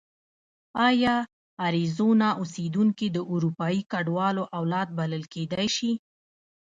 [0.87, 1.15] ایا
[1.65, 5.91] اریزونا اوسېدونکي د اروپایي کډوالو اولاد بلل کېدای شي؟